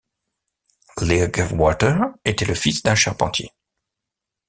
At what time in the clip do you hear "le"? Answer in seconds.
2.45-2.55